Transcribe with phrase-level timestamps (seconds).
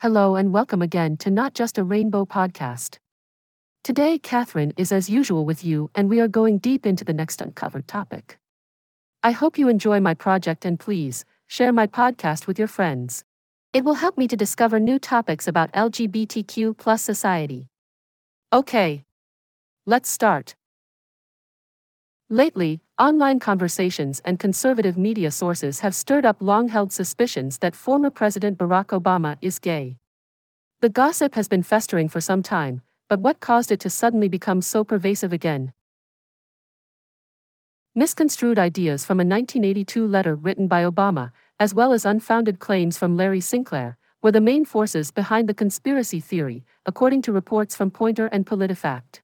[0.00, 2.98] Hello and welcome again to Not Just a Rainbow podcast.
[3.82, 7.40] Today, Catherine is as usual with you, and we are going deep into the next
[7.40, 8.36] uncovered topic.
[9.22, 13.24] I hope you enjoy my project and please share my podcast with your friends.
[13.72, 17.68] It will help me to discover new topics about LGBTQ plus society.
[18.52, 19.02] Okay,
[19.86, 20.56] let's start.
[22.28, 28.10] Lately, online conversations and conservative media sources have stirred up long held suspicions that former
[28.10, 29.98] President Barack Obama is gay.
[30.80, 34.60] The gossip has been festering for some time, but what caused it to suddenly become
[34.60, 35.72] so pervasive again?
[37.94, 43.16] Misconstrued ideas from a 1982 letter written by Obama, as well as unfounded claims from
[43.16, 48.26] Larry Sinclair, were the main forces behind the conspiracy theory, according to reports from Poynter
[48.26, 49.20] and PolitiFact.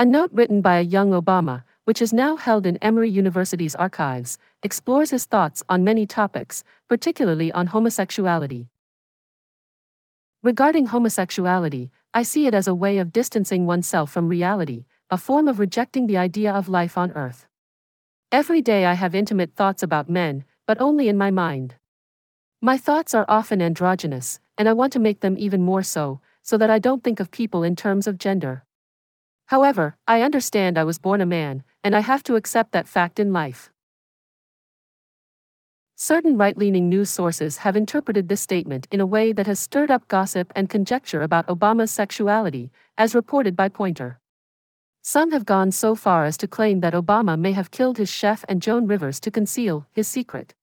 [0.00, 4.38] A note written by a young Obama, which is now held in Emory University's archives,
[4.62, 8.68] explores his thoughts on many topics, particularly on homosexuality.
[10.40, 15.48] Regarding homosexuality, I see it as a way of distancing oneself from reality, a form
[15.48, 17.48] of rejecting the idea of life on earth.
[18.30, 21.74] Every day I have intimate thoughts about men, but only in my mind.
[22.62, 26.56] My thoughts are often androgynous, and I want to make them even more so, so
[26.56, 28.62] that I don't think of people in terms of gender.
[29.48, 33.18] However, I understand I was born a man, and I have to accept that fact
[33.18, 33.70] in life.
[35.96, 39.90] Certain right leaning news sources have interpreted this statement in a way that has stirred
[39.90, 44.20] up gossip and conjecture about Obama's sexuality, as reported by Poynter.
[45.02, 48.44] Some have gone so far as to claim that Obama may have killed his chef
[48.50, 50.54] and Joan Rivers to conceal his secret.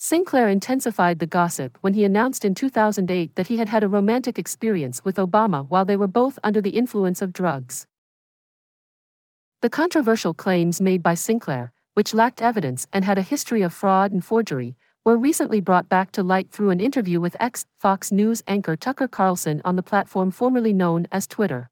[0.00, 4.38] Sinclair intensified the gossip when he announced in 2008 that he had had a romantic
[4.38, 7.84] experience with Obama while they were both under the influence of drugs.
[9.60, 14.12] The controversial claims made by Sinclair, which lacked evidence and had a history of fraud
[14.12, 18.40] and forgery, were recently brought back to light through an interview with ex Fox News
[18.46, 21.70] anchor Tucker Carlson on the platform formerly known as Twitter.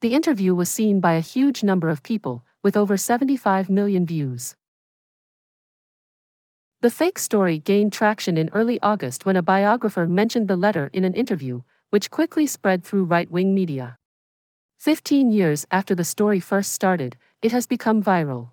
[0.00, 4.56] The interview was seen by a huge number of people, with over 75 million views.
[6.82, 11.04] The fake story gained traction in early August when a biographer mentioned the letter in
[11.04, 13.96] an interview, which quickly spread through right wing media.
[14.78, 18.50] Fifteen years after the story first started, it has become viral.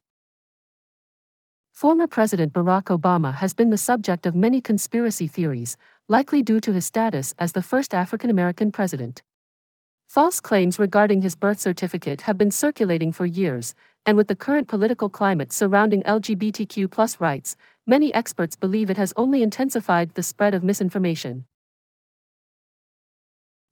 [1.74, 5.76] Former President Barack Obama has been the subject of many conspiracy theories,
[6.08, 9.22] likely due to his status as the first African American president.
[10.08, 13.74] False claims regarding his birth certificate have been circulating for years,
[14.06, 17.56] and with the current political climate surrounding LGBTQ rights,
[17.86, 21.46] many experts believe it has only intensified the spread of misinformation.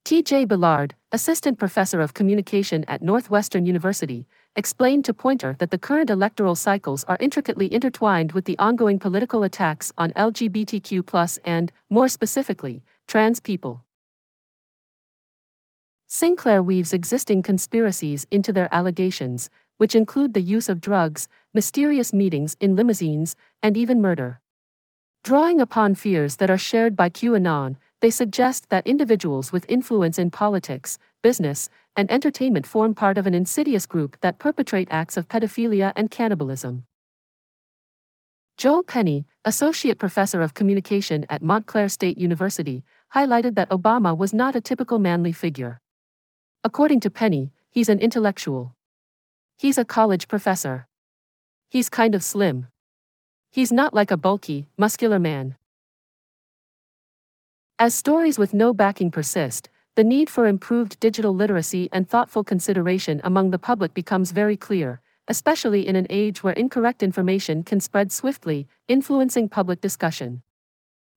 [0.03, 0.45] T.J.
[0.45, 6.55] Billard, assistant professor of communication at Northwestern University, explained to Poynter that the current electoral
[6.55, 13.39] cycles are intricately intertwined with the ongoing political attacks on LGBTQ and, more specifically, trans
[13.39, 13.85] people.
[16.07, 19.49] Sinclair weaves existing conspiracies into their allegations,
[19.81, 24.39] which include the use of drugs, mysterious meetings in limousines, and even murder.
[25.23, 30.29] Drawing upon fears that are shared by QAnon, they suggest that individuals with influence in
[30.29, 35.93] politics, business, and entertainment form part of an insidious group that perpetrate acts of pedophilia
[35.95, 36.83] and cannibalism.
[38.57, 42.83] Joel Penney, associate professor of communication at Montclair State University,
[43.15, 45.81] highlighted that Obama was not a typical manly figure.
[46.63, 48.75] According to Penney, he's an intellectual.
[49.61, 50.87] He's a college professor.
[51.69, 52.65] He's kind of slim.
[53.51, 55.55] He's not like a bulky, muscular man.
[57.77, 63.21] As stories with no backing persist, the need for improved digital literacy and thoughtful consideration
[63.23, 68.11] among the public becomes very clear, especially in an age where incorrect information can spread
[68.11, 70.41] swiftly, influencing public discussion.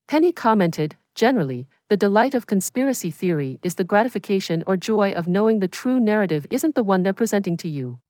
[0.06, 5.60] Penney commented, generally, the delight of conspiracy theory is the gratification or joy of knowing
[5.60, 8.00] the true narrative isn't the one they're presenting to you.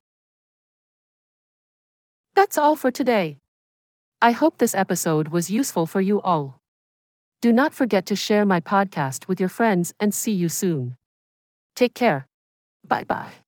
[2.34, 3.38] That's all for today.
[4.20, 6.60] I hope this episode was useful for you all.
[7.40, 10.96] Do not forget to share my podcast with your friends and see you soon.
[11.76, 12.26] Take care.
[12.86, 13.43] Bye bye.